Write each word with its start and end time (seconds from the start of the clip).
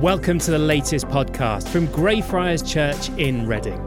Welcome 0.00 0.38
to 0.40 0.50
the 0.52 0.58
latest 0.60 1.08
podcast 1.08 1.66
from 1.66 1.86
Greyfriars 1.86 2.62
Church 2.62 3.08
in 3.18 3.48
Reading. 3.48 3.80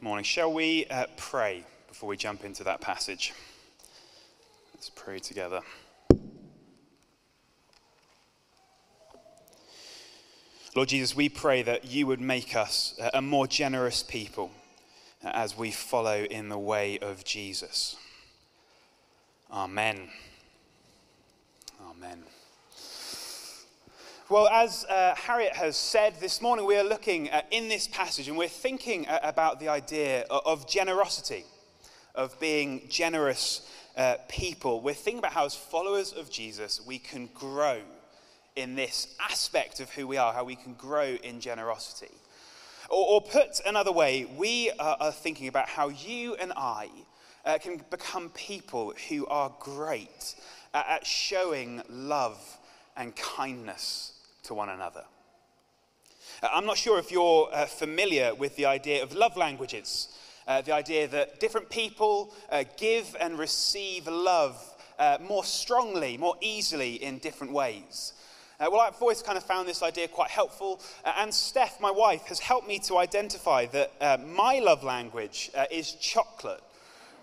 Morning. 0.00 0.22
Shall 0.22 0.52
we 0.52 0.86
uh, 0.86 1.06
pray 1.16 1.64
before 1.88 2.08
we 2.08 2.16
jump 2.16 2.44
into 2.44 2.62
that 2.62 2.80
passage? 2.80 3.34
Let's 4.74 4.90
pray 4.90 5.18
together. 5.18 5.62
Lord 10.76 10.90
Jesus, 10.90 11.16
we 11.16 11.30
pray 11.30 11.62
that 11.62 11.86
you 11.86 12.06
would 12.06 12.20
make 12.20 12.54
us 12.54 13.00
a 13.14 13.22
more 13.22 13.46
generous 13.46 14.02
people 14.02 14.50
as 15.22 15.56
we 15.56 15.70
follow 15.70 16.24
in 16.24 16.50
the 16.50 16.58
way 16.58 16.98
of 16.98 17.24
Jesus. 17.24 17.96
Amen. 19.50 20.10
Amen. 21.80 22.22
Well, 24.28 24.48
as 24.48 24.84
uh, 24.84 25.14
Harriet 25.14 25.54
has 25.54 25.78
said, 25.78 26.20
this 26.20 26.42
morning 26.42 26.66
we 26.66 26.76
are 26.76 26.84
looking 26.84 27.30
at, 27.30 27.46
in 27.50 27.68
this 27.68 27.88
passage 27.88 28.28
and 28.28 28.36
we're 28.36 28.46
thinking 28.46 29.06
about 29.08 29.60
the 29.60 29.68
idea 29.68 30.26
of 30.28 30.68
generosity, 30.68 31.44
of 32.14 32.38
being 32.38 32.82
generous 32.90 33.66
uh, 33.96 34.16
people. 34.28 34.82
We're 34.82 34.92
thinking 34.92 35.20
about 35.20 35.32
how, 35.32 35.46
as 35.46 35.54
followers 35.54 36.12
of 36.12 36.30
Jesus, 36.30 36.84
we 36.84 36.98
can 36.98 37.30
grow 37.32 37.80
in 38.56 38.74
this 38.74 39.14
aspect 39.20 39.80
of 39.80 39.90
who 39.90 40.06
we 40.06 40.16
are, 40.16 40.32
how 40.32 40.44
we 40.44 40.56
can 40.56 40.74
grow 40.74 41.16
in 41.22 41.40
generosity. 41.40 42.12
Or, 42.88 43.06
or 43.06 43.20
put 43.20 43.60
another 43.66 43.92
way, 43.92 44.26
we 44.36 44.70
are, 44.78 44.96
are, 44.98 45.12
thinking 45.12 45.48
about 45.48 45.68
how 45.68 45.88
you 45.88 46.34
and 46.36 46.52
I 46.56 46.88
uh, 47.44 47.58
can 47.58 47.82
become 47.90 48.30
people 48.30 48.94
who 49.08 49.26
are 49.26 49.52
great 49.60 50.34
at, 50.72 50.86
at 50.88 51.06
showing 51.06 51.82
love 51.88 52.58
and 52.96 53.14
kindness 53.14 54.12
to 54.44 54.54
one 54.54 54.68
another. 54.68 55.04
Uh, 56.42 56.48
I'm 56.52 56.66
not 56.66 56.78
sure 56.78 56.98
if 56.98 57.10
you're 57.10 57.48
uh, 57.52 57.66
familiar 57.66 58.34
with 58.34 58.56
the 58.56 58.66
idea 58.66 59.02
of 59.02 59.14
love 59.14 59.36
languages, 59.36 60.08
uh, 60.46 60.62
the 60.62 60.72
idea 60.72 61.08
that 61.08 61.40
different 61.40 61.70
people 61.70 62.32
uh, 62.50 62.64
give 62.76 63.16
and 63.20 63.38
receive 63.38 64.06
love 64.06 64.56
uh, 64.98 65.18
more 65.20 65.44
strongly, 65.44 66.16
more 66.16 66.36
easily 66.40 66.94
in 67.02 67.18
different 67.18 67.52
ways. 67.52 68.12
Uh, 68.58 68.68
well, 68.72 68.80
I've 68.80 69.00
always 69.02 69.20
kind 69.20 69.36
of 69.36 69.44
found 69.44 69.68
this 69.68 69.82
idea 69.82 70.08
quite 70.08 70.30
helpful. 70.30 70.80
Uh, 71.04 71.12
and 71.18 71.34
Steph, 71.34 71.78
my 71.78 71.90
wife, 71.90 72.22
has 72.28 72.38
helped 72.38 72.66
me 72.66 72.78
to 72.80 72.96
identify 72.96 73.66
that 73.66 73.92
uh, 74.00 74.16
my 74.26 74.60
love 74.60 74.82
language 74.82 75.50
uh, 75.54 75.66
is 75.70 75.92
chocolate. 75.92 76.62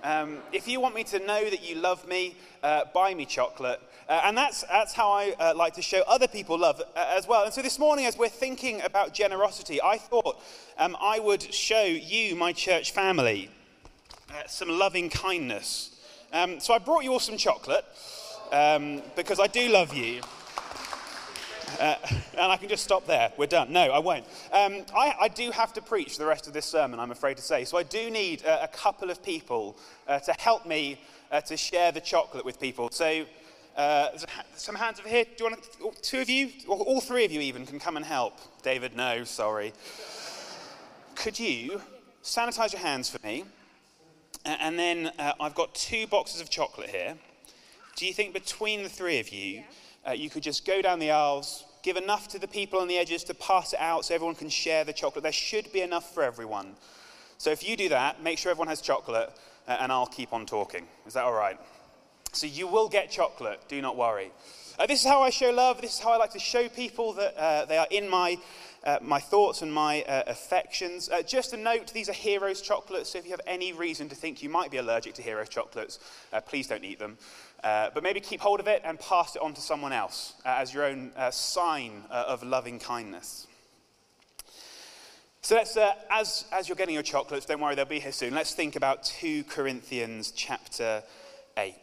Um, 0.04 0.40
if 0.52 0.68
you 0.68 0.80
want 0.80 0.94
me 0.94 1.04
to 1.06 1.18
know 1.18 1.50
that 1.50 1.68
you 1.68 1.76
love 1.76 2.08
me, 2.08 2.36
uh, 2.62 2.84
buy 2.94 3.16
me 3.16 3.26
chocolate. 3.26 3.82
Uh, 4.08 4.22
and 4.26 4.38
that's, 4.38 4.62
that's 4.64 4.94
how 4.94 5.12
I 5.12 5.54
like 5.54 5.74
to 5.76 5.82
show 5.82 6.04
other 6.08 6.28
people 6.28 6.60
love 6.60 6.80
as 6.96 7.26
well. 7.26 7.46
And 7.46 7.54
so 7.54 7.64
this 7.64 7.80
morning, 7.80 8.06
as 8.06 8.16
we're 8.16 8.30
thinking 8.30 8.82
about 8.82 9.14
generosity, 9.14 9.82
I 9.82 9.98
thought 9.98 10.40
um, 10.78 10.96
I 11.02 11.18
would 11.20 11.42
show 11.42 11.84
you, 11.84 12.36
my 12.36 12.52
church 12.52 12.92
family, 12.92 13.50
some 14.46 14.70
loving 14.70 15.10
kindness. 15.10 15.98
Um, 16.32 16.60
so 16.60 16.74
I 16.74 16.80
brought 16.80 17.06
you 17.06 17.14
all 17.14 17.20
some 17.20 17.38
chocolate 17.38 17.86
um, 18.52 19.02
because 19.16 19.40
I 19.40 19.48
do 19.48 19.70
love 19.70 19.96
you. 19.96 20.22
Uh, 21.80 21.96
and 22.34 22.52
I 22.52 22.58
can 22.58 22.70
just 22.70 22.84
stop 22.84 23.06
there. 23.08 23.32
We're 23.38 23.48
done. 23.48 23.72
No, 23.72 23.82
I 23.82 24.00
won't. 24.00 24.26
Um, 24.52 24.86
I, 24.96 25.16
I, 25.22 25.28
do 25.28 25.52
have 25.52 25.74
to 25.74 25.82
preach 25.82 26.18
the 26.18 26.26
rest 26.26 26.48
of 26.48 26.54
this 26.54 26.66
sermon, 26.66 27.00
I'm 27.00 27.12
afraid 27.12 27.38
to 27.38 27.44
say. 27.44 27.66
So 27.66 27.78
I 27.78 27.84
do 27.84 28.10
need 28.10 28.46
uh, 28.46 28.60
a 28.62 28.68
couple 28.68 29.10
of 29.10 29.24
people 29.24 29.78
uh, 30.08 30.20
to 30.20 30.34
help 30.34 30.66
me 30.66 31.00
uh, 31.32 31.42
to 31.42 31.58
share 31.58 31.92
the 31.92 32.02
chocolate 32.02 32.46
with 32.46 32.60
people. 32.60 32.90
So 32.92 33.26
uh, 33.76 34.10
some 34.56 34.76
hands 34.76 35.00
over 35.00 35.10
here. 35.10 35.26
Do 35.26 35.44
you 35.44 35.50
want 35.50 36.04
two 36.04 36.22
of 36.22 36.30
you, 36.30 36.50
or 36.68 36.78
all 36.78 37.02
three 37.02 37.26
of 37.26 37.32
you 37.32 37.42
even, 37.42 37.66
can 37.66 37.80
come 37.80 37.98
and 37.98 38.06
help? 38.06 38.40
David, 38.62 38.96
no, 38.96 39.24
sorry. 39.24 39.74
Could 41.16 41.40
you 41.40 41.82
sanitize 42.24 42.74
your 42.74 42.82
hands 42.82 43.10
for 43.10 43.26
me? 43.26 43.46
And 44.46 44.78
then 44.78 45.12
I've 45.40 45.56
got 45.56 45.74
two 45.74 46.06
boxes 46.08 46.42
of 46.42 46.50
chocolate 46.50 46.90
here. 46.90 47.16
Do 47.96 48.06
you 48.06 48.14
think 48.14 48.34
between 48.34 48.84
the 48.84 48.90
three 48.90 49.20
of 49.20 49.30
you, 49.30 49.56
yeah 49.56 49.64
uh, 50.08 50.12
you 50.12 50.30
could 50.30 50.44
just 50.44 50.66
go 50.66 50.82
down 50.82 51.00
the 51.00 51.12
aisles, 51.12 51.66
give 51.82 51.98
enough 51.98 52.28
to 52.30 52.40
the 52.40 52.48
people 52.48 52.80
on 52.80 52.88
the 52.88 52.98
edges 52.98 53.24
to 53.26 53.34
pass 53.34 53.74
it 53.74 53.80
out 53.80 54.06
so 54.06 54.16
everyone 54.16 54.36
can 54.36 54.50
share 54.50 54.84
the 54.84 54.94
chocolate. 54.94 55.24
There 55.24 55.32
should 55.32 55.72
be 55.72 55.82
enough 55.82 56.14
for 56.14 56.24
everyone. 56.24 56.76
So 57.38 57.52
if 57.52 57.68
you 57.68 57.76
do 57.76 57.90
that, 57.90 58.24
make 58.24 58.38
sure 58.38 58.52
everyone 58.52 58.70
has 58.70 58.82
chocolate, 58.82 59.30
uh, 59.68 59.78
and 59.80 59.92
I'll 59.92 60.06
keep 60.06 60.34
on 60.34 60.46
talking. 60.46 60.88
Is 61.06 61.14
that 61.14 61.24
all 61.24 61.34
right? 61.34 61.60
So 62.32 62.48
you 62.48 62.68
will 62.68 62.90
get 62.90 63.12
chocolate, 63.12 63.60
do 63.68 63.82
not 63.82 63.96
worry. 63.96 64.32
Uh, 64.80 64.88
this 64.88 65.02
is 65.02 65.06
how 65.06 65.22
I 65.22 65.30
show 65.30 65.52
love. 65.52 65.82
This 65.82 65.94
is 65.94 66.00
how 66.00 66.14
I 66.14 66.18
like 66.18 66.32
to 66.32 66.40
show 66.40 66.68
people 66.68 67.14
that 67.14 67.38
uh, 67.38 67.66
they 67.66 67.78
are 67.78 67.88
in 67.92 68.10
my, 68.10 68.38
uh, 68.84 68.98
my 69.02 69.20
thoughts 69.20 69.62
and 69.62 69.72
my 69.72 70.02
uh, 70.04 70.24
affections. 70.26 71.10
Uh, 71.10 71.22
just 71.22 71.54
a 71.54 71.58
note 71.58 71.94
these 71.94 72.10
are 72.10 72.14
Heroes 72.14 72.60
chocolates, 72.60 73.12
so 73.12 73.20
if 73.20 73.26
you 73.26 73.32
have 73.32 73.42
any 73.46 73.72
reason 73.72 74.10
to 74.10 74.16
think 74.16 74.42
you 74.42 74.50
might 74.50 74.72
be 74.72 74.78
allergic 74.78 75.14
to 75.16 75.22
Heroes 75.22 75.50
chocolates, 75.50 76.00
uh, 76.32 76.42
please 76.42 76.66
don't 76.66 76.84
eat 76.84 76.98
them. 76.98 77.20
Uh, 77.64 77.90
but 77.94 78.04
maybe 78.04 78.20
keep 78.20 78.42
hold 78.42 78.60
of 78.60 78.68
it 78.68 78.82
and 78.84 79.00
pass 79.00 79.36
it 79.36 79.42
on 79.42 79.54
to 79.54 79.62
someone 79.62 79.94
else 79.94 80.34
uh, 80.46 80.56
as 80.58 80.74
your 80.74 80.84
own 80.84 81.12
uh, 81.16 81.32
sign 81.32 82.04
of 82.10 82.44
loving 82.44 82.78
kindness. 82.78 83.48
So 85.42 85.56
let's, 85.56 85.78
as, 86.10 86.46
as 86.52 86.68
you're 86.68 86.76
getting 86.76 86.94
your 86.94 87.04
chocolates, 87.04 87.46
don't 87.46 87.60
worry, 87.60 87.76
they'll 87.76 87.86
be 87.86 88.00
here 88.00 88.12
soon. 88.12 88.34
Let's 88.34 88.54
think 88.54 88.76
about 88.76 89.04
2 89.04 89.44
Corinthians 89.46 90.32
chapter 90.32 91.04
8. 91.58 91.74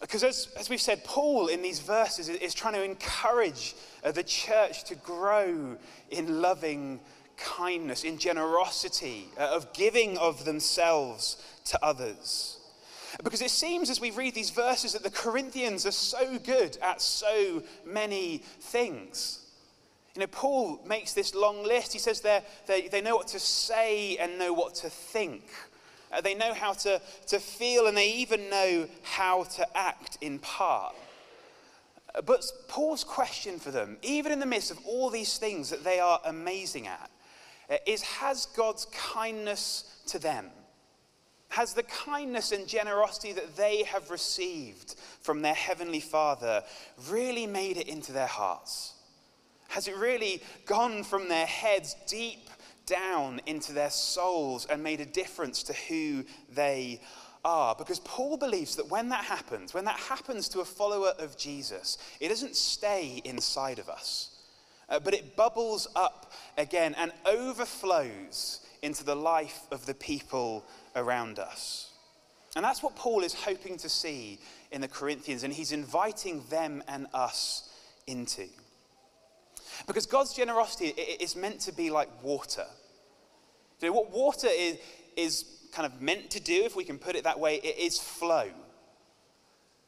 Because 0.00 0.24
as, 0.24 0.48
as 0.58 0.68
we've 0.68 0.80
said, 0.80 1.04
Paul 1.04 1.46
in 1.46 1.62
these 1.62 1.78
verses 1.78 2.28
is 2.28 2.54
trying 2.54 2.74
to 2.74 2.82
encourage 2.82 3.74
uh, 4.04 4.10
the 4.10 4.24
church 4.24 4.82
to 4.84 4.96
grow 4.96 5.76
in 6.10 6.40
loving 6.40 6.98
kindness, 7.36 8.02
in 8.02 8.18
generosity, 8.18 9.28
uh, 9.38 9.50
of 9.54 9.72
giving 9.72 10.18
of 10.18 10.44
themselves 10.44 11.40
to 11.66 11.84
others. 11.84 12.58
Because 13.22 13.42
it 13.42 13.50
seems 13.50 13.90
as 13.90 14.00
we 14.00 14.10
read 14.10 14.34
these 14.34 14.50
verses 14.50 14.92
that 14.94 15.02
the 15.02 15.10
Corinthians 15.10 15.86
are 15.86 15.90
so 15.92 16.38
good 16.38 16.78
at 16.82 17.00
so 17.00 17.62
many 17.84 18.38
things. 18.60 19.40
You 20.14 20.20
know, 20.20 20.26
Paul 20.26 20.80
makes 20.86 21.12
this 21.12 21.34
long 21.34 21.62
list. 21.62 21.92
He 21.92 21.98
says 21.98 22.20
they 22.20 22.88
they 22.88 23.00
know 23.00 23.16
what 23.16 23.28
to 23.28 23.38
say 23.38 24.16
and 24.16 24.38
know 24.38 24.52
what 24.52 24.74
to 24.76 24.90
think. 24.90 25.44
Uh, 26.12 26.20
they 26.20 26.34
know 26.34 26.52
how 26.52 26.74
to, 26.74 27.00
to 27.26 27.38
feel 27.38 27.86
and 27.86 27.96
they 27.96 28.10
even 28.10 28.50
know 28.50 28.86
how 29.02 29.44
to 29.44 29.66
act 29.76 30.18
in 30.20 30.38
part. 30.38 30.94
Uh, 32.14 32.20
but 32.20 32.44
Paul's 32.68 33.04
question 33.04 33.58
for 33.58 33.70
them, 33.70 33.96
even 34.02 34.30
in 34.30 34.38
the 34.38 34.46
midst 34.46 34.70
of 34.70 34.78
all 34.86 35.08
these 35.08 35.38
things 35.38 35.70
that 35.70 35.84
they 35.84 36.00
are 36.00 36.20
amazing 36.26 36.86
at, 36.86 37.10
uh, 37.70 37.76
is 37.86 38.02
Has 38.02 38.46
God's 38.46 38.86
kindness 38.86 39.84
to 40.08 40.18
them, 40.18 40.50
has 41.52 41.74
the 41.74 41.82
kindness 41.82 42.52
and 42.52 42.66
generosity 42.66 43.32
that 43.32 43.56
they 43.56 43.84
have 43.84 44.10
received 44.10 44.96
from 45.20 45.42
their 45.42 45.54
Heavenly 45.54 46.00
Father 46.00 46.62
really 47.08 47.46
made 47.46 47.76
it 47.76 47.88
into 47.88 48.12
their 48.12 48.26
hearts? 48.26 48.94
Has 49.68 49.88
it 49.88 49.96
really 49.96 50.42
gone 50.66 51.02
from 51.02 51.28
their 51.28 51.46
heads 51.46 51.96
deep 52.06 52.50
down 52.86 53.40
into 53.46 53.72
their 53.72 53.90
souls 53.90 54.66
and 54.66 54.82
made 54.82 55.00
a 55.00 55.06
difference 55.06 55.62
to 55.64 55.72
who 55.72 56.24
they 56.54 57.00
are. 57.44 57.74
Because 57.74 58.00
Paul 58.00 58.36
believes 58.36 58.76
that 58.76 58.90
when 58.90 59.08
that 59.10 59.24
happens, 59.24 59.74
when 59.74 59.84
that 59.84 59.98
happens 59.98 60.48
to 60.50 60.60
a 60.60 60.64
follower 60.64 61.12
of 61.18 61.36
Jesus, 61.36 61.98
it 62.20 62.28
doesn't 62.28 62.56
stay 62.56 63.20
inside 63.24 63.78
of 63.78 63.88
us, 63.88 64.30
uh, 64.88 65.00
but 65.00 65.14
it 65.14 65.36
bubbles 65.36 65.88
up 65.96 66.32
again 66.58 66.94
and 66.98 67.12
overflows 67.26 68.60
into 68.82 69.04
the 69.04 69.14
life 69.14 69.60
of 69.70 69.86
the 69.86 69.94
people 69.94 70.64
around 70.96 71.38
us. 71.38 71.90
And 72.54 72.64
that's 72.64 72.82
what 72.82 72.96
Paul 72.96 73.22
is 73.22 73.32
hoping 73.32 73.78
to 73.78 73.88
see 73.88 74.38
in 74.70 74.80
the 74.80 74.88
Corinthians, 74.88 75.42
and 75.44 75.52
he's 75.52 75.72
inviting 75.72 76.42
them 76.50 76.82
and 76.88 77.06
us 77.14 77.70
into. 78.06 78.46
Because 79.86 80.06
God's 80.06 80.34
generosity 80.34 80.88
is 80.88 81.34
meant 81.34 81.60
to 81.60 81.72
be 81.72 81.90
like 81.90 82.08
water. 82.22 82.66
You 83.80 83.88
know, 83.88 83.94
what 83.94 84.10
water 84.10 84.48
is, 84.50 84.78
is 85.16 85.44
kind 85.72 85.86
of 85.86 86.00
meant 86.00 86.30
to 86.30 86.40
do, 86.40 86.64
if 86.64 86.76
we 86.76 86.84
can 86.84 86.98
put 86.98 87.16
it 87.16 87.24
that 87.24 87.40
way, 87.40 87.56
it 87.56 87.78
is 87.78 87.98
flow. 87.98 88.48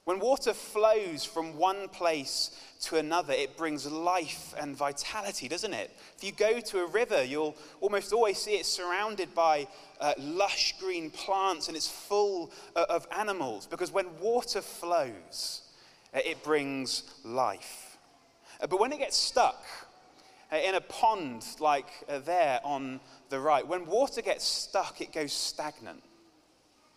When 0.05 0.21
water 0.21 0.53
flows 0.53 1.25
from 1.25 1.56
one 1.56 1.89
place 1.89 2.51
to 2.83 2.97
another, 2.97 3.33
it 3.33 3.56
brings 3.56 3.91
life 3.91 4.55
and 4.61 4.77
vitality, 4.77 5.49
doesn't 5.49 5.73
it? 5.73 5.91
If 6.19 6.23
you 6.23 6.33
go 6.33 6.61
to 6.61 6.81
a 6.81 6.87
river, 6.87 7.25
you'll 7.25 7.56
almost 7.81 8.12
always 8.12 8.37
see 8.37 8.56
it 8.56 8.67
surrounded 8.67 9.35
by 9.35 9.67
uh, 10.03 10.12
lush 10.19 10.75
green 10.79 11.11
plants 11.11 11.69
and 11.69 11.77
it's 11.77 11.89
full 11.89 12.53
uh, 12.77 12.85
of 12.91 13.06
animals 13.17 13.67
because 13.67 13.91
when 13.93 14.06
water 14.21 14.61
flows, 14.61 15.62
uh, 16.12 16.21
it 16.23 16.43
brings 16.43 17.05
life. 17.25 17.97
Uh, 18.61 18.67
but 18.67 18.79
when 18.79 18.93
it 18.93 18.99
gets 18.99 19.17
stuck 19.17 19.65
uh, 20.53 20.57
in 20.57 20.75
a 20.75 20.83
pond 20.83 21.47
like 21.61 21.89
uh, 22.11 22.19
there 22.19 22.61
on 22.62 23.00
the 23.31 23.41
right, 23.41 23.67
when 23.67 23.87
water 23.87 24.21
gets 24.21 24.45
stuck, 24.45 25.00
it 25.00 25.15
goes 25.15 25.33
stagnant. 25.33 26.03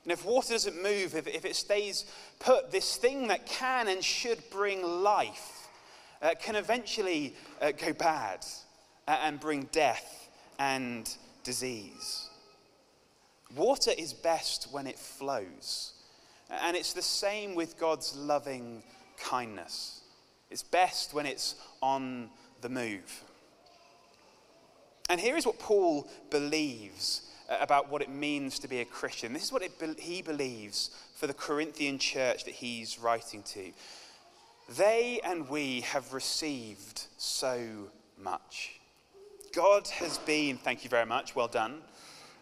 And 0.08 0.14
if 0.14 0.24
water 0.24 0.54
doesn't 0.54 0.82
move, 0.82 1.16
if, 1.16 1.28
if 1.28 1.44
it 1.44 1.54
stays 1.54 2.06
put, 2.40 2.72
this 2.72 2.96
thing 2.96 3.28
that 3.28 3.46
can 3.46 3.90
and 3.90 4.02
should 4.02 4.42
bring 4.50 4.82
life 4.82 5.68
uh, 6.22 6.30
can 6.40 6.56
eventually 6.56 7.36
uh, 7.62 7.72
go 7.72 7.92
bad 7.92 8.46
uh, 9.06 9.18
and 9.24 9.38
bring 9.38 9.64
death 9.74 10.30
and 10.60 11.14
disease. 11.44 12.30
Water 13.54 13.92
is 13.98 14.14
best 14.14 14.70
when 14.72 14.88
it 14.88 14.98
flows. 14.98 15.92
And 16.50 16.78
it's 16.78 16.94
the 16.94 17.02
same 17.02 17.54
with 17.54 17.78
God's 17.78 18.16
loving 18.16 18.84
kindness. 19.20 20.04
It's 20.50 20.64
best 20.64 21.14
when 21.14 21.26
it's 21.26 21.56
on 21.82 22.30
the 22.62 22.70
move. 22.70 23.24
And 25.10 25.20
here 25.20 25.36
is 25.36 25.46
what 25.46 25.60
Paul 25.60 26.08
believes 26.30 27.27
about 27.50 27.90
what 27.90 28.02
it 28.02 28.10
means 28.10 28.60
to 28.60 28.68
be 28.68 28.80
a 28.80 28.86
Christian. 28.86 29.34
This 29.34 29.44
is 29.44 29.52
what 29.52 29.62
it, 29.62 29.72
he 30.00 30.22
believes 30.22 30.90
for 31.16 31.28
the 31.28 31.34
Corinthian 31.34 31.98
church 31.98 32.44
that 32.46 32.54
he's 32.54 33.00
writing 33.00 33.44
to. 33.44 33.72
They 34.76 35.22
and 35.24 35.48
we 35.50 35.82
have 35.82 36.14
received 36.14 37.08
so 37.18 37.90
much. 38.22 38.80
God 39.54 39.88
has 39.88 40.18
been, 40.20 40.58
thank 40.58 40.84
you 40.84 40.90
very 40.90 41.06
much, 41.06 41.36
well 41.36 41.48
done. 41.48 41.82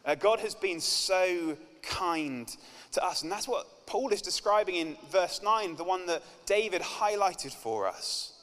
Uh, 0.04 0.16
God 0.16 0.40
has 0.40 0.56
been 0.56 0.82
so 0.82 1.56
kind 1.82 2.56
to 2.94 3.06
us. 3.06 3.24
And 3.24 3.32
that's 3.32 3.48
what 3.48 3.86
Paul 3.86 4.10
is 4.10 4.22
describing 4.22 4.76
in 4.76 4.98
verse 5.12 5.42
9, 5.44 5.76
the 5.76 5.84
one 5.84 6.08
that 6.08 6.24
David 6.46 6.82
highlighted 6.82 7.54
for 7.54 7.88
us. 7.88 8.34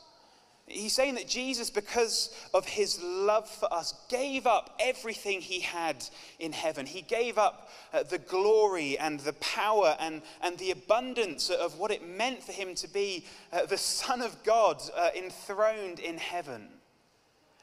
He's 0.68 0.94
saying 0.94 1.16
that 1.16 1.28
Jesus, 1.28 1.70
because 1.70 2.30
of 2.54 2.66
his 2.66 3.02
love 3.02 3.48
for 3.48 3.72
us, 3.72 3.94
gave 4.08 4.46
up 4.46 4.74
everything 4.80 5.40
he 5.40 5.60
had 5.60 6.04
in 6.38 6.52
heaven. 6.52 6.86
He 6.86 7.02
gave 7.02 7.36
up 7.36 7.68
uh, 7.92 8.04
the 8.04 8.18
glory 8.18 8.96
and 8.96 9.20
the 9.20 9.32
power 9.34 9.96
and, 9.98 10.22
and 10.40 10.56
the 10.58 10.70
abundance 10.70 11.50
of 11.50 11.78
what 11.78 11.90
it 11.90 12.06
meant 12.08 12.42
for 12.42 12.52
him 12.52 12.74
to 12.76 12.88
be 12.88 13.26
uh, 13.52 13.66
the 13.66 13.76
Son 13.76 14.22
of 14.22 14.42
God 14.44 14.80
uh, 14.96 15.10
enthroned 15.16 15.98
in 15.98 16.16
heaven. 16.16 16.68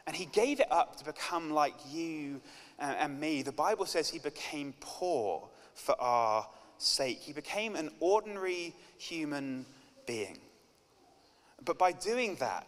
And 0.05 0.15
he 0.15 0.25
gave 0.25 0.59
it 0.59 0.71
up 0.71 0.97
to 0.97 1.05
become 1.05 1.51
like 1.51 1.75
you 1.89 2.41
and, 2.79 2.95
and 2.97 3.19
me. 3.19 3.43
The 3.43 3.51
Bible 3.51 3.85
says 3.85 4.09
he 4.09 4.19
became 4.19 4.73
poor 4.81 5.47
for 5.73 5.99
our 6.01 6.47
sake, 6.77 7.19
he 7.19 7.33
became 7.33 7.75
an 7.75 7.91
ordinary 7.99 8.73
human 8.97 9.65
being. 10.05 10.39
But 11.63 11.77
by 11.77 11.91
doing 11.91 12.35
that, 12.35 12.67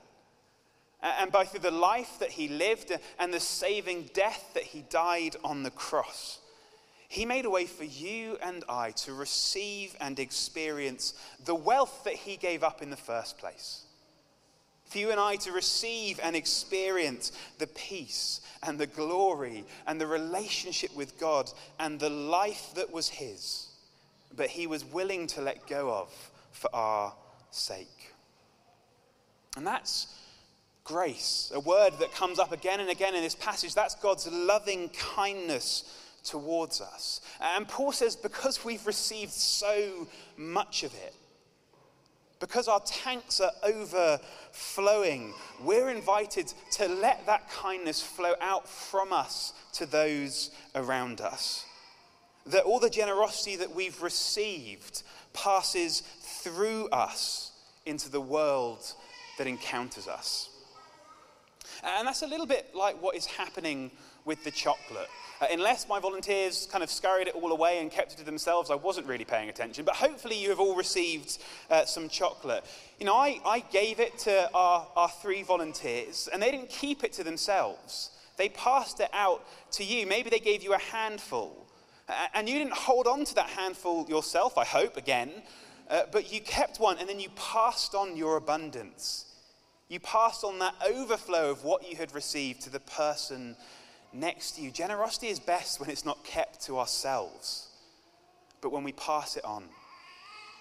and 1.01 1.31
by 1.31 1.45
through 1.45 1.61
the 1.61 1.71
life 1.71 2.19
that 2.19 2.31
he 2.31 2.47
lived 2.47 2.91
and 3.19 3.33
the 3.33 3.39
saving 3.39 4.09
death 4.13 4.51
that 4.53 4.63
he 4.63 4.83
died 4.89 5.35
on 5.43 5.63
the 5.63 5.71
cross, 5.71 6.39
he 7.07 7.25
made 7.25 7.45
a 7.45 7.49
way 7.49 7.65
for 7.65 7.83
you 7.83 8.37
and 8.41 8.63
I 8.69 8.91
to 8.91 9.13
receive 9.13 9.95
and 9.99 10.17
experience 10.19 11.13
the 11.43 11.55
wealth 11.55 12.03
that 12.05 12.13
he 12.13 12.37
gave 12.37 12.63
up 12.63 12.81
in 12.81 12.89
the 12.89 12.95
first 12.95 13.37
place. 13.37 13.83
For 14.85 14.97
you 14.97 15.11
and 15.11 15.19
I 15.19 15.37
to 15.37 15.51
receive 15.51 16.19
and 16.21 16.35
experience 16.35 17.31
the 17.59 17.67
peace 17.67 18.41
and 18.63 18.77
the 18.77 18.87
glory 18.87 19.65
and 19.87 19.99
the 19.99 20.07
relationship 20.07 20.95
with 20.95 21.19
God 21.19 21.51
and 21.79 21.99
the 21.99 22.09
life 22.09 22.71
that 22.75 22.91
was 22.91 23.09
his, 23.09 23.67
but 24.35 24.47
he 24.47 24.67
was 24.67 24.85
willing 24.85 25.27
to 25.27 25.41
let 25.41 25.67
go 25.67 25.91
of 25.91 26.31
for 26.51 26.69
our 26.73 27.13
sake. 27.51 28.13
And 29.57 29.65
that's 29.65 30.07
grace, 30.91 31.51
a 31.55 31.59
word 31.59 31.93
that 31.99 32.13
comes 32.13 32.37
up 32.37 32.51
again 32.51 32.81
and 32.81 32.89
again 32.89 33.15
in 33.15 33.23
this 33.23 33.35
passage. 33.35 33.73
That's 33.73 33.95
God's 33.95 34.27
loving 34.27 34.89
kindness 34.89 35.85
towards 36.23 36.81
us. 36.81 37.21
And 37.39 37.65
Paul 37.67 37.93
says, 37.93 38.17
because 38.17 38.65
we've 38.65 38.85
received 38.85 39.31
so 39.31 40.07
much 40.35 40.83
of 40.83 40.93
it, 40.93 41.15
because 42.41 42.67
our 42.67 42.81
tanks 42.81 43.39
are 43.39 43.51
overflowing, 43.63 45.33
we're 45.63 45.89
invited 45.89 46.51
to 46.71 46.87
let 46.87 47.25
that 47.25 47.49
kindness 47.49 48.01
flow 48.01 48.33
out 48.41 48.67
from 48.67 49.13
us 49.13 49.53
to 49.73 49.85
those 49.85 50.51
around 50.75 51.21
us. 51.21 51.65
That 52.47 52.63
all 52.63 52.79
the 52.79 52.89
generosity 52.89 53.55
that 53.57 53.73
we've 53.73 54.01
received 54.01 55.03
passes 55.33 56.01
through 56.19 56.89
us 56.89 57.51
into 57.85 58.09
the 58.09 58.19
world 58.19 58.93
that 59.37 59.47
encounters 59.47 60.07
us. 60.07 60.50
And 61.83 62.07
that's 62.07 62.21
a 62.21 62.27
little 62.27 62.45
bit 62.45 62.75
like 62.75 63.01
what 63.01 63.15
is 63.15 63.25
happening 63.25 63.91
with 64.25 64.43
the 64.43 64.51
chocolate. 64.51 65.07
Uh, 65.41 65.47
unless 65.51 65.87
my 65.87 65.99
volunteers 65.99 66.67
kind 66.71 66.83
of 66.83 66.91
scurried 66.91 67.27
it 67.27 67.33
all 67.33 67.51
away 67.51 67.79
and 67.79 67.89
kept 67.89 68.13
it 68.13 68.17
to 68.17 68.23
themselves, 68.23 68.69
I 68.69 68.75
wasn't 68.75 69.07
really 69.07 69.25
paying 69.25 69.49
attention. 69.49 69.83
But 69.85 69.95
hopefully, 69.95 70.39
you 70.39 70.49
have 70.49 70.59
all 70.59 70.75
received 70.75 71.39
uh, 71.71 71.85
some 71.85 72.09
chocolate. 72.09 72.63
You 72.99 73.07
know, 73.07 73.15
I, 73.15 73.39
I 73.43 73.59
gave 73.71 73.99
it 73.99 74.17
to 74.19 74.49
our, 74.53 74.87
our 74.95 75.09
three 75.09 75.41
volunteers, 75.41 76.29
and 76.31 76.41
they 76.41 76.51
didn't 76.51 76.69
keep 76.69 77.03
it 77.03 77.13
to 77.13 77.23
themselves. 77.23 78.11
They 78.37 78.49
passed 78.49 78.99
it 78.99 79.09
out 79.13 79.43
to 79.73 79.83
you. 79.83 80.05
Maybe 80.05 80.29
they 80.29 80.39
gave 80.39 80.63
you 80.63 80.73
a 80.73 80.79
handful. 80.79 81.67
And 82.33 82.47
you 82.47 82.57
didn't 82.57 82.73
hold 82.73 83.07
on 83.07 83.23
to 83.25 83.35
that 83.35 83.49
handful 83.49 84.07
yourself, 84.09 84.57
I 84.57 84.65
hope, 84.65 84.97
again. 84.97 85.31
Uh, 85.89 86.03
but 86.11 86.31
you 86.31 86.41
kept 86.41 86.79
one, 86.79 86.97
and 86.99 87.09
then 87.09 87.19
you 87.19 87.29
passed 87.35 87.95
on 87.95 88.15
your 88.15 88.37
abundance. 88.37 89.25
You 89.91 89.99
passed 89.99 90.45
on 90.45 90.59
that 90.59 90.75
overflow 90.87 91.51
of 91.51 91.65
what 91.65 91.85
you 91.85 91.97
had 91.97 92.15
received 92.15 92.61
to 92.61 92.69
the 92.69 92.79
person 92.79 93.57
next 94.13 94.51
to 94.51 94.61
you. 94.61 94.71
Generosity 94.71 95.27
is 95.27 95.37
best 95.37 95.81
when 95.81 95.89
it's 95.89 96.05
not 96.05 96.23
kept 96.23 96.61
to 96.67 96.79
ourselves, 96.79 97.67
but 98.61 98.71
when 98.71 98.85
we 98.85 98.93
pass 98.93 99.35
it 99.35 99.43
on, 99.43 99.65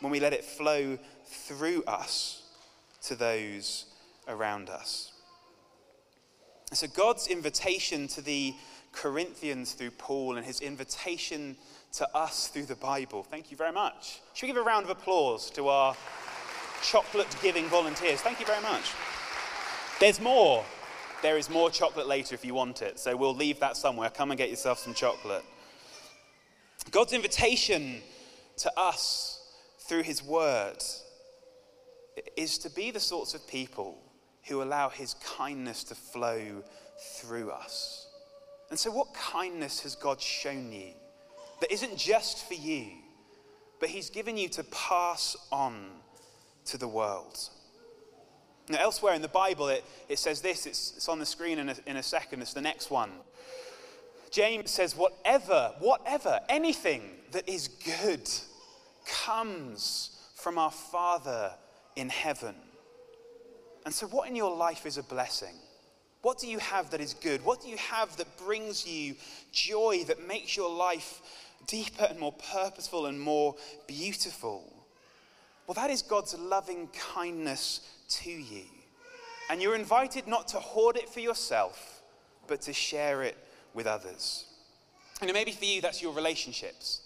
when 0.00 0.11
we 0.11 0.19
let 0.19 0.32
it 0.32 0.44
flow 0.44 0.99
through 1.27 1.85
us 1.85 2.43
to 3.05 3.15
those 3.15 3.85
around 4.27 4.69
us. 4.69 5.12
So, 6.73 6.88
God's 6.88 7.29
invitation 7.29 8.09
to 8.09 8.23
the 8.23 8.53
Corinthians 8.91 9.75
through 9.75 9.93
Paul 9.93 10.38
and 10.38 10.44
his 10.44 10.61
invitation 10.61 11.56
to 11.93 12.17
us 12.17 12.49
through 12.49 12.67
the 12.67 12.75
Bible. 12.75 13.23
Thank 13.23 13.53
you 13.53 13.56
very 13.56 13.71
much. 13.71 14.23
Should 14.35 14.47
we 14.47 14.53
give 14.55 14.61
a 14.61 14.67
round 14.67 14.87
of 14.87 14.91
applause 14.91 15.50
to 15.50 15.69
our 15.69 15.95
chocolate 16.83 17.33
giving 17.40 17.66
volunteers? 17.66 18.21
Thank 18.21 18.40
you 18.40 18.47
very 18.47 18.62
much. 18.62 18.90
There's 20.00 20.19
more. 20.19 20.64
There 21.23 21.37
is 21.37 21.50
more 21.50 21.71
chocolate 21.71 22.09
later 22.09 22.35
if 22.35 22.42
you 22.42 22.54
want 22.54 22.80
it. 22.80 22.99
So 22.99 23.14
we'll 23.14 23.35
leave 23.35 23.61
that 23.61 23.76
somewhere. 23.76 24.09
Come 24.09 24.30
and 24.30 24.38
get 24.38 24.49
yourself 24.49 24.78
some 24.78 24.95
chocolate. 24.95 25.45
God's 26.90 27.12
invitation 27.12 28.00
to 28.57 28.73
us 28.78 29.47
through 29.80 30.02
his 30.02 30.25
word 30.25 30.83
is 32.35 32.57
to 32.59 32.71
be 32.71 32.90
the 32.90 33.00
sorts 33.00 33.35
of 33.35 33.47
people 33.47 33.99
who 34.49 34.62
allow 34.62 34.88
his 34.88 35.14
kindness 35.37 35.85
to 35.85 35.95
flow 35.95 36.64
through 37.16 37.50
us. 37.50 38.09
And 38.71 38.78
so, 38.78 38.90
what 38.90 39.12
kindness 39.12 39.80
has 39.80 39.95
God 39.97 40.21
shown 40.21 40.73
you 40.73 40.92
that 41.61 41.71
isn't 41.71 41.99
just 41.99 42.49
for 42.49 42.54
you, 42.54 42.87
but 43.80 43.90
he's 43.90 44.09
given 44.09 44.38
you 44.38 44.49
to 44.50 44.64
pass 44.64 45.37
on 45.52 45.88
to 46.66 46.78
the 46.78 46.88
world? 46.88 47.38
Now, 48.71 48.79
elsewhere 48.79 49.15
in 49.15 49.23
the 49.23 49.29
Bible, 49.29 49.69
it, 49.69 49.85
it 50.09 50.19
says 50.21 50.41
this, 50.41 50.65
it's, 50.65 50.95
it's 50.97 51.09
on 51.09 51.19
the 51.19 51.27
screen 51.27 51.59
in 51.59 51.71
a, 51.71 51.75
in 51.87 51.97
a 51.97 52.03
second, 52.03 52.41
it's 52.41 52.55
the 52.55 52.61
next 52.61 52.89
one. 52.89 53.11
James 54.31 54.71
says, 54.71 54.97
whatever, 54.97 55.75
whatever, 55.81 56.39
anything 56.49 57.03
that 57.33 57.49
is 57.49 57.67
good 57.67 58.31
comes 59.07 60.17
from 60.37 60.57
our 60.57 60.71
Father 60.71 61.53
in 61.97 62.09
heaven. 62.09 62.55
And 63.85 63.93
so, 63.93 64.07
what 64.07 64.29
in 64.29 64.37
your 64.37 64.55
life 64.57 64.87
is 64.87 64.99
a 64.99 65.03
blessing? 65.03 65.55
What 66.23 66.39
do 66.39 66.47
you 66.47 66.59
have 66.59 66.91
that 66.91 67.00
is 67.00 67.15
good? 67.15 67.45
What 67.45 67.62
do 67.62 67.69
you 67.69 67.77
have 67.79 68.17
that 68.19 68.37
brings 68.39 68.87
you 68.87 69.17
joy, 69.50 70.05
that 70.07 70.29
makes 70.29 70.57
your 70.57 70.71
life 70.71 71.23
deeper 71.67 72.07
and 72.09 72.21
more 72.21 72.35
purposeful 72.53 73.07
and 73.07 73.21
more 73.21 73.57
beautiful? 73.89 74.62
Well, 75.67 75.75
that 75.75 75.91
is 75.91 76.03
God's 76.03 76.39
loving 76.39 76.89
kindness 76.89 77.81
to 78.11 78.31
you. 78.31 78.64
And 79.49 79.61
you're 79.61 79.75
invited 79.75 80.26
not 80.26 80.49
to 80.49 80.59
hoard 80.59 80.97
it 80.97 81.09
for 81.09 81.21
yourself, 81.21 82.02
but 82.47 82.61
to 82.62 82.73
share 82.73 83.23
it 83.23 83.37
with 83.75 83.87
others. 83.87 84.45
And 85.21 85.33
maybe 85.33 85.52
for 85.52 85.64
you, 85.64 85.81
that's 85.81 86.00
your 86.00 86.12
relationships. 86.12 87.02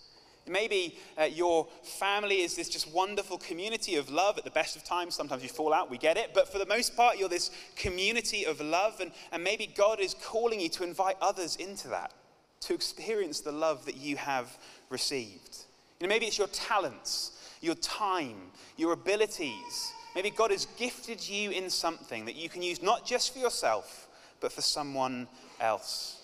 Maybe 0.46 0.98
uh, 1.18 1.24
your 1.24 1.66
family 1.82 2.42
is 2.42 2.54
this 2.54 2.68
just 2.68 2.92
wonderful 2.92 3.38
community 3.38 3.96
of 3.96 4.10
love 4.10 4.36
at 4.36 4.44
the 4.44 4.50
best 4.50 4.76
of 4.76 4.84
times. 4.84 5.14
Sometimes 5.14 5.42
you 5.42 5.48
fall 5.48 5.72
out, 5.72 5.90
we 5.90 5.96
get 5.96 6.18
it. 6.18 6.32
But 6.34 6.52
for 6.52 6.58
the 6.58 6.66
most 6.66 6.94
part, 6.94 7.18
you're 7.18 7.30
this 7.30 7.50
community 7.76 8.44
of 8.44 8.60
love. 8.60 9.00
And, 9.00 9.10
and 9.32 9.42
maybe 9.42 9.72
God 9.74 10.00
is 10.00 10.14
calling 10.14 10.60
you 10.60 10.68
to 10.70 10.84
invite 10.84 11.16
others 11.22 11.56
into 11.56 11.88
that, 11.88 12.12
to 12.60 12.74
experience 12.74 13.40
the 13.40 13.52
love 13.52 13.86
that 13.86 13.96
you 13.96 14.16
have 14.16 14.58
received. 14.90 15.56
You 15.98 16.06
know, 16.06 16.12
maybe 16.12 16.26
it's 16.26 16.36
your 16.36 16.48
talents, 16.48 17.32
your 17.62 17.76
time, 17.76 18.36
your 18.76 18.92
abilities, 18.92 19.93
Maybe 20.14 20.30
God 20.30 20.50
has 20.50 20.66
gifted 20.76 21.26
you 21.28 21.50
in 21.50 21.68
something 21.70 22.24
that 22.26 22.36
you 22.36 22.48
can 22.48 22.62
use 22.62 22.82
not 22.82 23.04
just 23.04 23.32
for 23.32 23.40
yourself, 23.40 24.08
but 24.40 24.52
for 24.52 24.60
someone 24.60 25.26
else. 25.60 26.20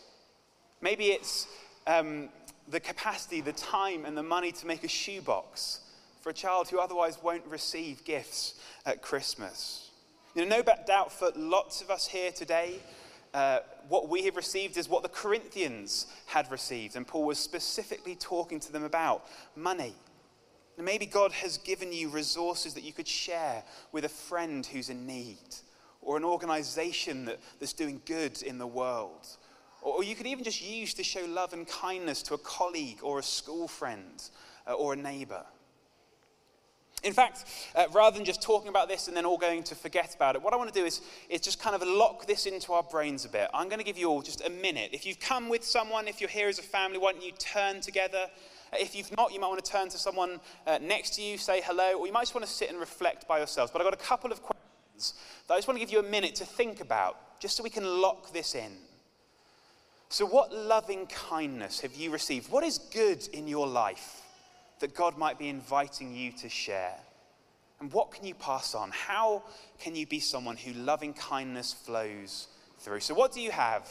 Maybe 0.81 1.07
it's 1.07 1.47
um, 1.87 2.29
the 2.69 2.81
capacity, 2.81 3.41
the 3.41 3.53
time, 3.53 4.05
and 4.05 4.17
the 4.17 4.23
money 4.23 4.53
to 4.53 4.67
make 4.67 4.85
a 4.85 4.89
shoebox 4.89 5.81
for 6.21 6.31
a 6.31 6.35
child 6.35 6.69
who 6.69 6.79
otherwise 6.79 7.19
won't 7.23 7.45
receive 7.47 8.05
gifts 8.05 8.61
at 8.87 9.03
Christmas. 9.03 9.91
You 10.35 10.47
know, 10.47 10.57
no 10.59 10.63
doubt 10.87 11.13
for 11.13 11.31
lots 11.35 11.83
of 11.83 11.91
us 11.91 12.07
here 12.07 12.31
today, 12.31 12.79
uh, 13.35 13.61
what 13.89 14.09
we 14.09 14.25
have 14.25 14.37
received 14.37 14.77
is 14.77 14.89
what 14.89 15.03
the 15.03 15.09
Corinthians 15.09 16.07
had 16.27 16.51
received, 16.51 16.97
and 16.97 17.07
Paul 17.07 17.25
was 17.25 17.39
specifically 17.39 18.15
talking 18.15 18.61
to 18.61 18.73
them 18.73 18.85
about 18.85 19.27
money. 19.57 19.95
Maybe 20.85 21.07
God 21.07 21.33
has 21.33 21.59
given 21.59 21.93
you 21.93 22.09
resources 22.09 22.75
that 22.75 22.85
you 22.85 22.93
could 22.93 23.09
share 23.09 23.63
with 23.93 24.05
a 24.05 24.09
friend 24.09 24.65
who's 24.65 24.89
in 24.89 25.07
need, 25.07 25.57
or 26.03 26.17
an 26.17 26.25
organization 26.25 27.25
that, 27.27 27.39
that's 27.59 27.73
doing 27.73 28.01
good 28.07 28.43
in 28.43 28.59
the 28.59 28.67
world. 28.67 29.27
Or, 29.83 29.97
or 29.97 30.05
you 30.05 30.15
could 30.15 30.27
even 30.27 30.45
just 30.45 30.63
use 30.63 30.95
to 30.95 31.05
show 31.05 31.25
love 31.27 31.53
and 31.53 31.67
kindness 31.67 32.23
to 32.25 32.35
a 32.35 32.39
colleague 32.39 33.01
or 33.03 33.19
a 33.19 33.23
school 33.23 33.69
friend 33.69 34.23
uh, 34.67 34.73
or 34.73 34.95
a 34.95 34.97
neighbor. 34.97 35.45
In 37.03 37.15
fact, 37.15 37.45
uh, 37.75 37.87
rather 37.93 38.17
than 38.17 38.27
just 38.27 38.43
talking 38.43 38.69
about 38.69 38.89
this 38.89 39.09
and 39.09 39.17
then 39.17 39.25
all 39.25 39.39
going 39.39 39.63
to 39.65 39.75
forget 39.75 40.15
about 40.15 40.37
it, 40.37 40.43
what 40.43 40.53
I 40.53 40.57
want 40.57 40.73
to 40.73 40.79
do 40.79 40.85
is, 40.85 41.01
is 41.31 41.41
just 41.41 41.59
kind 41.59 41.75
of 41.75 41.83
lock 41.87 42.27
this 42.27 42.45
into 42.45 42.75
our 42.75 42.83
brains 42.83 43.25
a 43.25 43.29
bit. 43.31 43.49
I'm 43.55 43.69
going 43.69 43.79
to 43.79 43.85
give 43.85 43.97
you 43.97 44.09
all 44.11 44.21
just 44.21 44.47
a 44.47 44.51
minute. 44.51 44.91
If 44.93 45.07
you've 45.07 45.19
come 45.19 45.49
with 45.49 45.65
someone, 45.65 46.09
if 46.09 46.21
you're 46.21 46.29
here 46.29 46.49
as 46.49 46.59
a 46.59 46.63
family, 46.63 46.99
why 46.99 47.13
don't 47.13 47.25
you 47.25 47.33
turn 47.39 47.81
together? 47.81 48.27
If 48.73 48.95
you've 48.95 49.15
not, 49.17 49.33
you 49.33 49.41
might 49.41 49.49
want 49.49 49.65
to 49.65 49.71
turn 49.71 49.89
to 49.89 49.99
someone 49.99 50.41
uh, 50.67 50.79
next 50.81 51.15
to 51.15 51.23
you, 51.23 51.39
say 51.39 51.61
hello, 51.65 51.95
or 51.99 52.07
you 52.07 52.13
might 52.13 52.23
just 52.23 52.35
want 52.35 52.47
to 52.47 52.53
sit 52.53 52.71
and 52.71 52.79
reflect 52.79 53.27
by 53.27 53.39
yourselves. 53.39 53.73
But 53.73 53.81
I've 53.81 53.87
got 53.87 53.95
a 53.95 54.05
couple 54.05 54.31
of 54.31 54.43
questions 54.43 55.15
that 55.49 55.55
I 55.55 55.59
just 55.59 55.69
want 55.69 55.79
to 55.79 55.85
give 55.85 55.93
you 55.93 56.01
a 56.01 56.11
minute 56.11 56.37
to 56.37 56.45
think 56.45 56.81
about, 56.81 57.41
just 57.41 57.57
so 57.57 57.63
we 57.63 57.71
can 57.71 57.85
lock 57.85 58.33
this 58.33 58.55
in. 58.55 58.73
So, 60.09 60.27
what 60.27 60.53
loving 60.53 61.07
kindness 61.07 61.81
have 61.81 61.95
you 61.95 62.11
received? 62.11 62.51
What 62.51 62.65
is 62.65 62.79
good 62.79 63.27
in 63.33 63.47
your 63.47 63.67
life? 63.67 64.21
that 64.81 64.95
God 64.95 65.17
might 65.17 65.39
be 65.39 65.49
inviting 65.49 66.15
you 66.15 66.33
to 66.33 66.49
share? 66.49 66.97
And 67.81 67.93
what 67.93 68.11
can 68.11 68.27
you 68.27 68.35
pass 68.35 68.75
on? 68.75 68.91
How 68.91 69.45
can 69.79 69.95
you 69.95 70.07
be 70.07 70.21
someone 70.21 70.57
who 70.57 70.73
loving 70.73 71.15
kindness 71.15 71.73
flows 71.73 72.49
through? 72.79 73.01
So, 73.01 73.15
what 73.15 73.33
do 73.33 73.41
you 73.41 73.51
have 73.53 73.89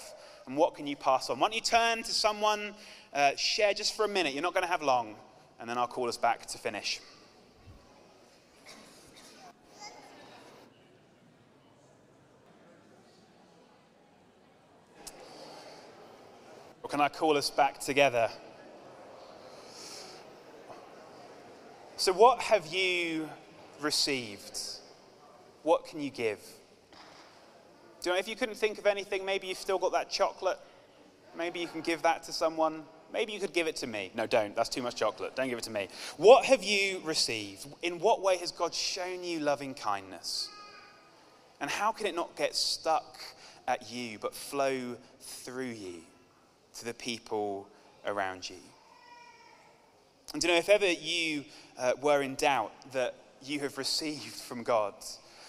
and 0.50 0.58
what 0.58 0.74
can 0.74 0.88
you 0.88 0.96
pass 0.96 1.30
on? 1.30 1.40
Why 1.40 1.48
don't 1.48 1.56
you 1.56 1.62
turn 1.62 2.02
to 2.02 2.12
someone, 2.12 2.74
uh, 3.14 3.36
share 3.36 3.72
just 3.76 3.96
for 3.96 4.04
a 4.04 4.08
minute? 4.08 4.34
You're 4.34 4.42
not 4.42 4.56
going 4.56 4.66
to 4.66 4.72
have 4.72 4.82
long, 4.82 5.16
and 5.60 5.70
then 5.70 5.78
I'll 5.78 5.88
call 5.88 6.10
us 6.10 6.18
back 6.18 6.48
to 6.48 6.58
finish. 6.58 7.00
Or 16.82 16.90
can 16.90 17.00
I 17.00 17.10
call 17.10 17.38
us 17.38 17.52
back 17.52 17.80
together? 17.80 18.32
So, 21.98 22.12
what 22.12 22.40
have 22.42 22.66
you 22.74 23.30
received? 23.80 24.60
What 25.62 25.86
can 25.86 26.02
you 26.02 26.10
give? 26.10 26.40
Do 28.02 28.10
you 28.10 28.16
know, 28.16 28.20
if 28.20 28.28
you 28.28 28.36
couldn't 28.36 28.56
think 28.56 28.78
of 28.78 28.86
anything, 28.86 29.26
maybe 29.26 29.48
you've 29.48 29.58
still 29.58 29.78
got 29.78 29.92
that 29.92 30.10
chocolate. 30.10 30.58
Maybe 31.38 31.60
you 31.60 31.68
can 31.68 31.82
give 31.82 32.02
that 32.04 32.24
to 32.24 32.34
someone. 32.34 32.84
Maybe 33.12 33.34
you 33.34 33.40
could 33.40 33.54
give 33.54 33.68
it 33.68 33.76
to 33.78 33.88
me. 33.88 34.12
No, 34.16 34.26
don't. 34.26 34.56
That's 34.56 34.70
too 34.70 34.82
much 34.82 34.96
chocolate. 34.96 35.36
Don't 35.36 35.50
give 35.50 35.58
it 35.58 35.64
to 35.66 35.72
me. 35.72 35.90
What 36.18 36.46
have 36.46 36.64
you 36.64 37.02
received? 37.04 37.68
In 37.82 38.00
what 38.00 38.22
way 38.22 38.38
has 38.38 38.52
God 38.52 38.74
shown 38.74 39.24
you 39.24 39.40
loving 39.40 39.74
kindness? 39.74 40.48
And 41.60 41.70
how 41.70 41.92
can 41.92 42.06
it 42.06 42.16
not 42.16 42.36
get 42.36 42.56
stuck 42.56 43.20
at 43.68 43.92
you, 43.92 44.18
but 44.20 44.34
flow 44.34 44.96
through 45.20 45.66
you 45.66 46.02
to 46.76 46.86
the 46.86 46.94
people 46.94 47.68
around 48.06 48.50
you? 48.50 48.56
And 50.34 50.42
you 50.44 50.50
know, 50.50 50.56
if 50.56 50.70
ever 50.70 50.90
you 50.90 51.44
uh, 51.78 51.94
were 52.02 52.22
in 52.22 52.36
doubt 52.36 52.72
that 52.94 53.16
you 53.42 53.60
have 53.62 53.78
received 53.78 54.36
from 54.36 54.64
God, 54.64 54.94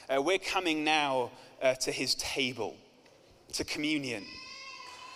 uh, 0.08 0.20
we're 0.20 0.38
coming 0.38 0.82
now 0.82 1.30
uh, 1.62 1.74
to 1.74 1.92
his 1.92 2.14
table, 2.14 2.76
to 3.52 3.64
communion. 3.64 4.24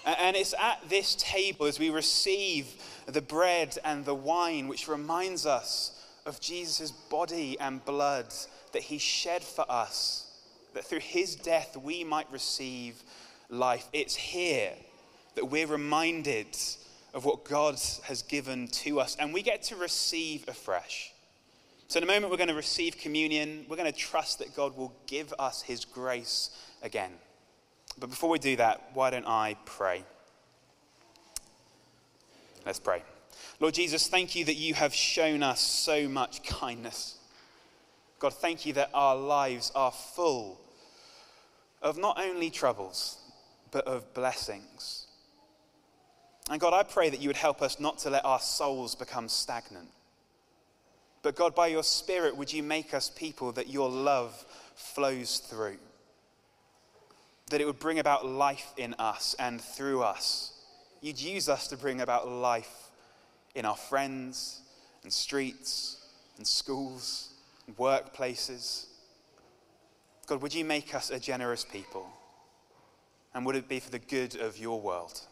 And 0.05 0.37
it's 0.37 0.55
at 0.61 0.87
this 0.89 1.15
table 1.15 1.67
as 1.67 1.79
we 1.79 1.89
receive 1.89 2.67
the 3.07 3.23
bread 3.23 3.79
and 3.85 4.05
the 4.05 4.15
wine, 4.15 4.69
which 4.69 4.87
reminds 4.87 5.47
us 5.47 6.05
of 6.27 6.41
Jesus' 6.41 6.91
body 6.91 7.59
and 7.59 7.85
blood 7.85 8.27
that 8.73 8.83
he 8.83 8.99
shed 8.99 9.43
for 9.43 9.65
us, 9.71 10.31
that 10.75 10.85
through 10.85 11.01
his 11.01 11.37
death 11.37 11.77
we 11.77 12.05
might 12.05 12.31
receive 12.31 13.03
life. 13.49 13.89
It's 13.93 14.15
here 14.15 14.73
that 15.37 15.47
we're 15.47 15.67
reminded 15.67 16.57
of 17.15 17.25
what 17.25 17.45
God 17.45 17.81
has 18.03 18.23
given 18.23 18.69
to 18.69 19.01
us, 19.01 19.17
and 19.19 19.33
we 19.33 19.41
get 19.41 19.63
to 19.65 19.77
receive 19.77 20.47
afresh. 20.49 21.14
So, 21.89 21.99
in 21.99 22.05
a 22.05 22.07
moment, 22.07 22.31
we're 22.31 22.39
going 22.39 22.49
to 22.49 22.55
receive 22.55 22.99
communion. 22.99 23.67
We're 23.69 23.77
going 23.77 23.93
to 23.93 23.99
trust 23.99 24.39
that 24.39 24.57
God 24.57 24.77
will 24.77 24.95
give 25.07 25.33
us 25.39 25.63
his 25.63 25.85
grace 25.85 26.51
again. 26.83 27.13
But 27.99 28.11
before 28.11 28.31
we 28.31 28.39
do 28.39 28.57
that, 28.57 28.91
why 28.95 29.11
don't 29.11 29.27
I 29.27 29.57
pray? 29.65 30.03
Let's 32.67 32.81
pray. 32.81 33.03
Lord 33.61 33.75
Jesus, 33.75 34.09
thank 34.09 34.35
you 34.35 34.45
that 34.47 34.55
you 34.55 34.75
have 34.75 34.95
shown 34.95 35.43
us 35.43 35.61
so 35.61 36.09
much 36.09 36.43
kindness. 36.43 37.19
God, 38.19 38.35
thank 38.35 38.65
you 38.65 38.73
that 38.75 38.91
our 38.95 39.15
lives 39.15 39.71
are 39.75 39.93
full 39.93 40.61
of 41.83 41.99
not 41.99 42.19
only 42.19 42.51
troubles, 42.51 43.19
but 43.71 43.87
of 43.87 44.13
blessings. 44.15 45.07
And 46.51 46.61
God, 46.61 46.73
I 46.73 46.83
pray 46.83 47.11
that 47.11 47.21
you 47.21 47.29
would 47.29 47.37
help 47.37 47.63
us 47.63 47.79
not 47.79 47.99
to 47.99 48.11
let 48.11 48.25
our 48.25 48.41
souls 48.41 48.95
become 48.95 49.29
stagnant. 49.29 49.89
But 51.25 51.37
God, 51.37 51.55
by 51.55 51.69
your 51.69 51.83
Spirit, 51.83 52.37
would 52.37 52.53
you 52.53 52.63
make 52.63 52.93
us 52.93 53.09
people 53.09 53.51
that 53.53 53.69
your 53.69 53.89
love 53.89 54.45
flows 54.75 55.39
through? 55.39 55.79
That 57.51 57.63
it 57.63 57.65
would 57.65 57.79
bring 57.79 57.99
about 57.99 58.27
life 58.27 58.75
in 58.77 58.95
us 58.99 59.35
and 59.39 59.59
through 59.59 60.03
us. 60.03 60.53
You'd 61.01 61.19
use 61.19 61.49
us 61.49 61.67
to 61.69 61.79
bring 61.79 62.03
about 62.03 62.29
life 62.29 62.91
in 63.55 63.65
our 63.65 63.77
friends 63.77 64.61
and 65.03 65.11
streets 65.11 66.07
and 66.37 66.47
schools 66.47 67.31
and 67.67 67.75
workplaces. 67.79 68.85
God, 70.27 70.43
would 70.43 70.53
you 70.53 70.65
make 70.65 70.95
us 70.95 71.11
a 71.11 71.19
generous 71.19 71.65
people? 71.65 72.07
And 73.35 73.47
would 73.47 73.57
it 73.57 73.67
be 73.67 73.81
for 73.81 73.91
the 73.91 73.99
good 73.99 74.37
of 74.37 74.59
your 74.59 74.79
world? 74.79 75.23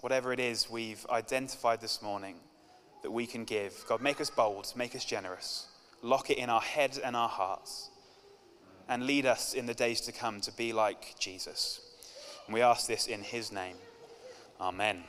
whatever 0.00 0.34
it 0.34 0.38
is 0.38 0.68
we've 0.68 1.06
identified 1.08 1.80
this 1.80 2.02
morning 2.02 2.34
that 3.04 3.10
we 3.10 3.26
can 3.26 3.44
give. 3.44 3.84
God, 3.86 4.00
make 4.00 4.18
us 4.18 4.30
bold, 4.30 4.72
make 4.74 4.96
us 4.96 5.04
generous, 5.04 5.68
lock 6.00 6.30
it 6.30 6.38
in 6.38 6.48
our 6.48 6.62
heads 6.62 6.96
and 6.96 7.14
our 7.14 7.28
hearts, 7.28 7.90
and 8.88 9.06
lead 9.06 9.26
us 9.26 9.52
in 9.52 9.66
the 9.66 9.74
days 9.74 10.00
to 10.00 10.12
come 10.12 10.40
to 10.40 10.52
be 10.52 10.72
like 10.72 11.14
Jesus. 11.18 11.80
And 12.46 12.54
we 12.54 12.62
ask 12.62 12.86
this 12.86 13.06
in 13.06 13.22
his 13.22 13.52
name. 13.52 13.76
Amen. 14.58 15.04